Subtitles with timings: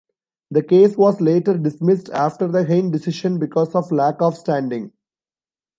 [0.49, 4.93] The case was later dismissed after the Hein decision because of lack of standing.